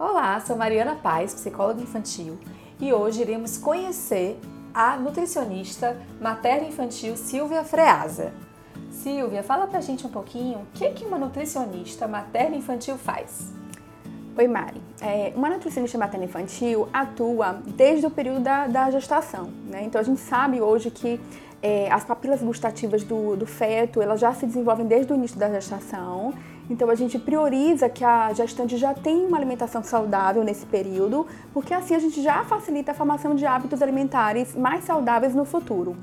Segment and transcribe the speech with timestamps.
[0.00, 2.38] Olá, sou Mariana Paz, psicóloga infantil,
[2.78, 4.38] e hoje iremos conhecer
[4.72, 8.32] a nutricionista materno-infantil Silvia Freasa.
[8.92, 13.52] Silvia, fala pra gente um pouquinho o que, que uma nutricionista materno-infantil faz.
[14.36, 14.80] Oi, Mari.
[15.00, 19.82] É, uma nutricionista materno-infantil atua desde o período da, da gestação, né?
[19.82, 21.20] Então a gente sabe hoje que
[21.60, 25.50] é, as papilas gustativas do, do feto elas já se desenvolvem desde o início da
[25.50, 26.34] gestação
[26.70, 31.72] então a gente prioriza que a gestante já tenha uma alimentação saudável nesse período, porque
[31.72, 35.96] assim a gente já facilita a formação de hábitos alimentares mais saudáveis no futuro.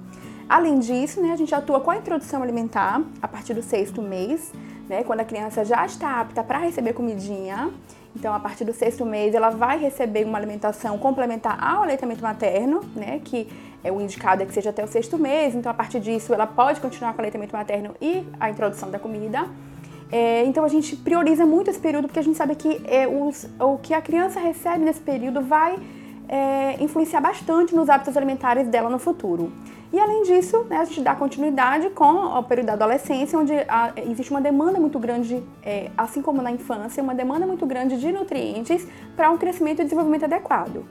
[0.48, 4.54] Além disso, né, a gente atua com a introdução alimentar a partir do sexto mês,
[4.88, 7.72] né, quando a criança já está apta para receber comidinha.
[8.16, 12.82] Então, a partir do sexto mês, ela vai receber uma alimentação complementar ao aleitamento materno,
[12.96, 13.48] né, que
[13.84, 15.54] é o indicado é que seja até o sexto mês.
[15.54, 19.00] Então, a partir disso, ela pode continuar com o aleitamento materno e a introdução da
[19.00, 19.48] comida.
[20.18, 23.50] É, então a gente prioriza muito esse período porque a gente sabe que é, os,
[23.60, 25.78] o que a criança recebe nesse período vai
[26.30, 29.52] é, influenciar bastante nos hábitos alimentares dela no futuro.
[29.92, 33.92] E além disso, né, a gente dá continuidade com o período da adolescência, onde a,
[34.10, 38.10] existe uma demanda muito grande, é, assim como na infância, uma demanda muito grande de
[38.14, 40.86] nutrientes para um crescimento e desenvolvimento adequado.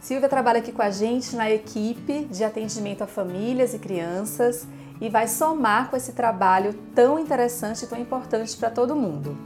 [0.00, 4.68] Silvia trabalha aqui com a gente na equipe de atendimento a famílias e crianças
[5.00, 9.36] e vai somar com esse trabalho tão interessante e tão importante para todo mundo.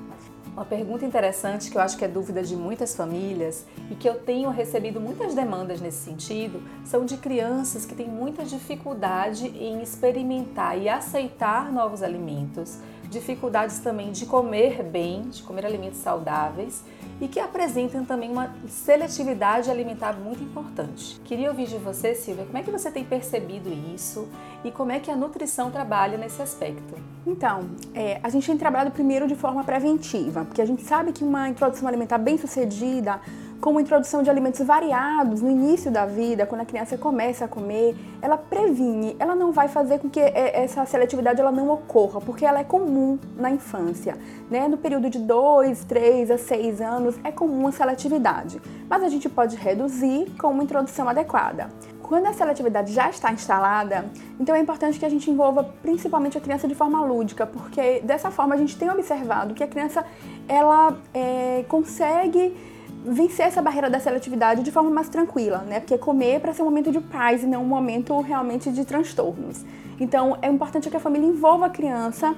[0.54, 4.16] Uma pergunta interessante que eu acho que é dúvida de muitas famílias e que eu
[4.16, 10.78] tenho recebido muitas demandas nesse sentido são de crianças que têm muita dificuldade em experimentar
[10.78, 12.78] e aceitar novos alimentos,
[13.08, 16.84] dificuldades também de comer bem, de comer alimentos saudáveis
[17.22, 21.20] e que apresentam também uma seletividade alimentar muito importante.
[21.24, 24.28] Queria ouvir de você, Silvia, como é que você tem percebido isso
[24.64, 26.96] e como é que a nutrição trabalha nesse aspecto?
[27.24, 31.22] Então, é, a gente tem trabalhado primeiro de forma preventiva, porque a gente sabe que
[31.22, 33.20] uma introdução alimentar bem sucedida
[33.62, 37.94] como introdução de alimentos variados no início da vida, quando a criança começa a comer,
[38.20, 42.44] ela previne, ela não vai fazer com que é, essa seletividade ela não ocorra, porque
[42.44, 44.18] ela é comum na infância.
[44.50, 44.66] Né?
[44.66, 48.60] No período de 2, 3 a 6 anos é comum a seletividade,
[48.90, 51.68] mas a gente pode reduzir com uma introdução adequada.
[52.02, 54.06] Quando a seletividade já está instalada,
[54.40, 58.28] então é importante que a gente envolva principalmente a criança de forma lúdica, porque dessa
[58.28, 60.04] forma a gente tem observado que a criança
[60.48, 62.71] ela é, consegue
[63.04, 65.80] vencer essa barreira da seletividade de forma mais tranquila, né?
[65.80, 68.84] Porque comer é para ser um momento de paz e não um momento realmente de
[68.84, 69.64] transtornos.
[69.98, 72.34] Então, é importante que a família envolva a criança,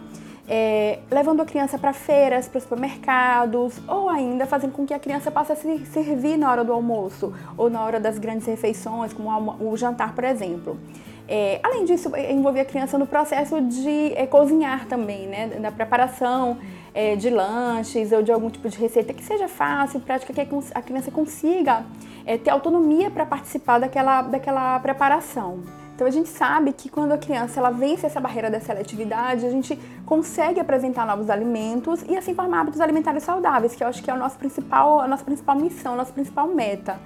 [0.49, 5.31] é, levando a criança para feiras, para supermercados, ou ainda fazendo com que a criança
[5.31, 9.57] passe a se servir na hora do almoço ou na hora das grandes refeições, como
[9.61, 10.79] o jantar, por exemplo.
[11.27, 15.47] É, além disso, é, envolver a criança no processo de é, cozinhar também, né?
[15.47, 16.59] Da preparação
[16.95, 20.81] é, de lanches ou de algum tipo de receita que seja fácil, prática, que a
[20.81, 21.85] criança consiga
[22.25, 25.63] é, ter autonomia para participar daquela, daquela preparação.
[25.95, 29.51] Então a gente sabe que quando a criança ela vence essa barreira da seletividade, a
[29.51, 34.11] gente consegue apresentar novos alimentos e assim formar hábitos alimentares saudáveis, que eu acho que
[34.11, 36.99] é o nosso principal, a nossa principal missão, a nossa principal meta.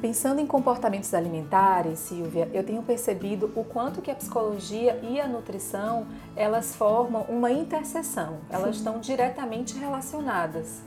[0.00, 5.26] Pensando em comportamentos alimentares, Silvia, eu tenho percebido o quanto que a psicologia e a
[5.26, 8.78] nutrição, elas formam uma interseção, elas Sim.
[8.78, 10.82] estão diretamente relacionadas.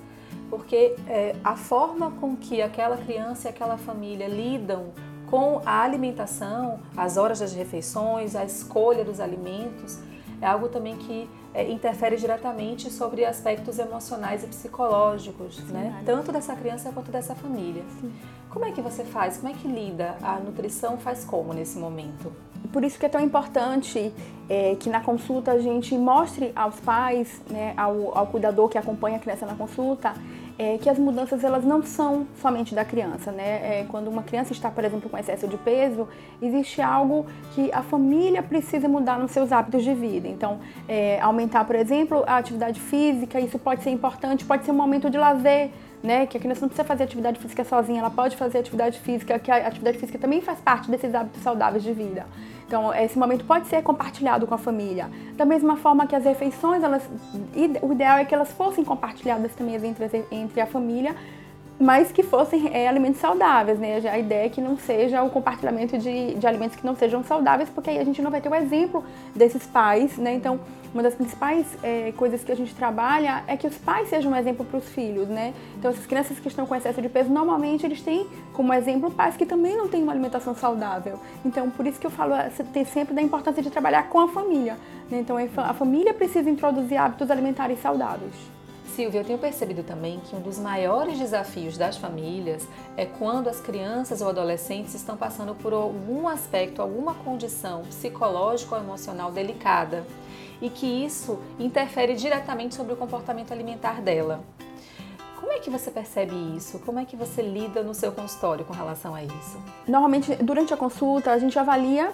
[0.50, 4.94] Porque é, a forma com que aquela criança e aquela família lidam
[5.30, 10.00] com a alimentação, as horas das refeições, a escolha dos alimentos,
[10.42, 16.02] é algo também que é, interfere diretamente sobre aspectos emocionais e psicológicos, Sim, né?
[16.06, 17.84] Tanto dessa criança quanto dessa família.
[18.00, 18.12] Sim.
[18.50, 19.38] Como é que você faz?
[19.38, 20.16] Como é que lida?
[20.22, 22.34] A nutrição faz como nesse momento?
[22.72, 24.14] Por isso que é tão importante
[24.50, 29.18] é, que na consulta a gente mostre aos pais, né, ao, ao cuidador que acompanha
[29.18, 30.14] a criança na consulta,
[30.62, 33.80] é, que as mudanças elas não são somente da criança, né?
[33.80, 36.08] É, quando uma criança está, por exemplo, com excesso de peso,
[36.40, 40.28] existe algo que a família precisa mudar nos seus hábitos de vida.
[40.28, 44.76] Então, é, aumentar, por exemplo, a atividade física, isso pode ser importante, pode ser um
[44.76, 45.72] momento de lazer,
[46.04, 46.26] né?
[46.26, 49.52] Que a criança não precisa fazer atividade física sozinha, ela pode fazer atividade física, que
[49.52, 52.26] a atividade física também faz parte desses hábitos saudáveis de vida.
[52.66, 55.10] Então, esse momento pode ser compartilhado com a família.
[55.36, 57.04] Da mesma forma que as refeições, elas,
[57.82, 61.14] o ideal é que elas fossem compartilhadas também entre, entre a família,
[61.82, 64.00] mas que fossem é, alimentos saudáveis, né?
[64.08, 67.70] A ideia é que não seja o compartilhamento de, de alimentos que não sejam saudáveis,
[67.70, 69.04] porque aí a gente não vai ter o exemplo
[69.36, 70.36] desses pais, né?
[70.36, 70.60] Então,
[70.94, 74.36] uma das principais é, coisas que a gente trabalha é que os pais sejam um
[74.36, 75.56] exemplo para os filhos, né?
[75.76, 79.36] Então, essas crianças que estão com excesso de peso, normalmente eles têm como exemplo pais
[79.36, 81.20] que também não têm uma alimentação saudável.
[81.44, 82.36] Então, por isso que eu falo
[82.72, 84.78] tem sempre da importância de trabalhar com a família.
[85.10, 85.20] Né?
[85.20, 88.36] Então, a família precisa introduzir hábitos alimentares saudáveis.
[88.96, 92.68] Silvia, eu tenho percebido também que um dos maiores desafios das famílias
[92.98, 98.82] é quando as crianças ou adolescentes estão passando por algum aspecto, alguma condição psicológica ou
[98.82, 100.06] emocional delicada
[100.62, 104.44] e que isso interfere diretamente sobre o comportamento alimentar dela.
[105.40, 106.80] Como é que você percebe isso?
[106.80, 109.58] Como é que você lida no seu consultório com relação a isso?
[109.88, 112.14] Normalmente, durante a consulta, a gente avalia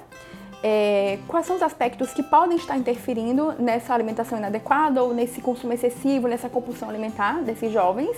[0.63, 5.73] é, quais são os aspectos que podem estar interferindo nessa alimentação inadequada ou nesse consumo
[5.73, 8.17] excessivo, nessa compulsão alimentar desses jovens.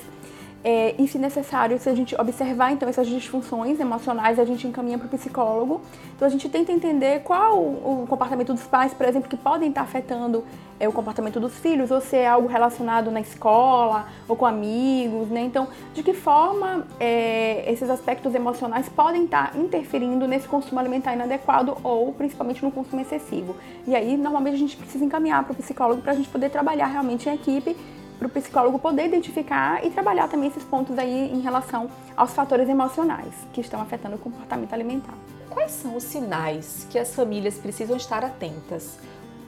[0.62, 4.98] É, e se necessário, se a gente observar então essas disfunções emocionais, a gente encaminha
[4.98, 5.82] para o psicólogo.
[6.16, 9.82] Então a gente tenta entender qual o comportamento dos pais, por exemplo, que podem estar
[9.82, 10.44] afetando
[10.78, 15.30] é, o comportamento dos filhos, ou se é algo relacionado na escola ou com amigos,
[15.30, 15.42] né?
[15.42, 21.78] Então, de que forma é, esses aspectos emocionais podem estar interferindo nesse consumo alimentar inadequado
[21.84, 23.56] ou principalmente no consumo excessivo.
[23.88, 26.88] E aí, normalmente a gente precisa encaminhar para o psicólogo para a gente poder trabalhar
[26.88, 27.78] realmente em equipe
[28.20, 32.68] para o psicólogo poder identificar e trabalhar também esses pontos aí em relação aos fatores
[32.68, 35.16] emocionais que estão afetando o comportamento alimentar.
[35.50, 38.98] Quais são os sinais que as famílias precisam estar atentas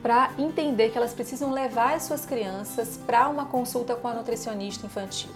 [0.02, 4.86] para entender que elas precisam levar as suas crianças para uma consulta com a nutricionista
[4.86, 5.30] infantil?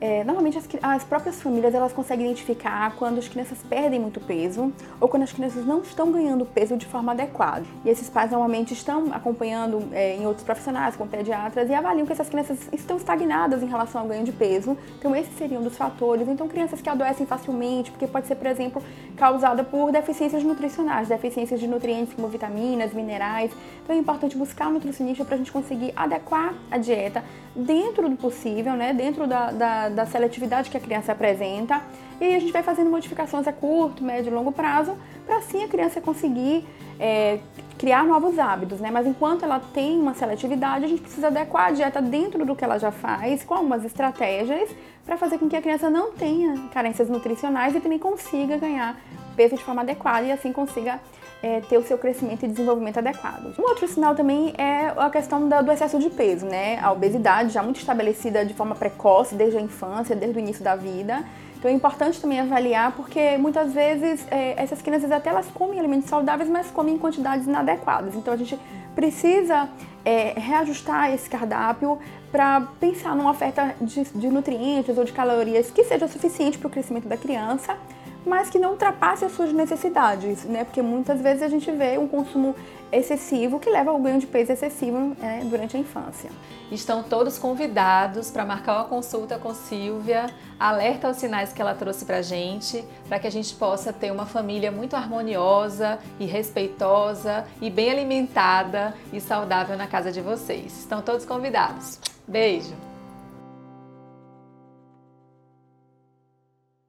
[0.00, 4.72] É, normalmente as, as, próprias famílias elas conseguem identificar quando as crianças perdem muito peso
[4.98, 7.66] ou quando as crianças não estão ganhando peso de forma adequada.
[7.84, 12.12] E esses pais normalmente estão acompanhando é, em outros profissionais, como pediatras, e avaliam que
[12.12, 14.76] essas crianças estão estagnadas em relação ao ganho de peso.
[14.98, 16.26] Então esses seriam dos fatores.
[16.28, 18.82] Então crianças que adoecem facilmente, porque pode ser, por exemplo,
[19.16, 23.52] causada por deficiências nutricionais, deficiências de nutrientes como vitaminas, minerais.
[23.82, 27.22] Então é importante buscar um nutricionista para a gente conseguir adequar a dieta
[27.54, 31.80] dentro do possível, né, dentro da, da, da, seletividade que a criança apresenta.
[32.20, 34.96] E aí a gente vai fazendo modificações a curto, médio e longo prazo,
[35.26, 36.66] para assim a criança conseguir
[36.98, 37.38] é,
[37.78, 38.90] criar novos hábitos, né?
[38.90, 42.62] Mas enquanto ela tem uma seletividade, a gente precisa adequar a dieta dentro do que
[42.62, 44.68] ela já faz, com algumas estratégias,
[45.04, 48.96] para fazer com que a criança não tenha carências nutricionais e também consiga ganhar
[49.36, 51.00] peso de forma adequada e assim consiga
[51.42, 53.54] é, ter o seu crescimento e desenvolvimento adequado.
[53.58, 56.78] Um outro sinal também é a questão do excesso de peso, né?
[56.80, 60.76] A obesidade já muito estabelecida de forma precoce, desde a infância, desde o início da
[60.76, 61.24] vida.
[61.56, 66.08] Então é importante também avaliar, porque muitas vezes é, essas crianças até elas comem alimentos
[66.08, 68.14] saudáveis, mas comem em quantidades inadequadas.
[68.14, 68.58] Então a gente
[68.94, 69.68] precisa
[70.02, 71.98] é, reajustar esse cardápio
[72.32, 76.70] para pensar numa oferta de, de nutrientes ou de calorias que seja suficiente para o
[76.70, 77.76] crescimento da criança
[78.24, 80.64] mas que não ultrapasse as suas necessidades, né?
[80.64, 82.54] Porque muitas vezes a gente vê um consumo
[82.92, 86.30] excessivo que leva ao ganho de peso excessivo né, durante a infância.
[86.70, 90.26] Estão todos convidados para marcar uma consulta com Silvia,
[90.58, 94.10] alerta aos sinais que ela trouxe para a gente, para que a gente possa ter
[94.10, 100.78] uma família muito harmoniosa e respeitosa e bem alimentada e saudável na casa de vocês.
[100.80, 101.98] Estão todos convidados.
[102.26, 102.89] Beijo!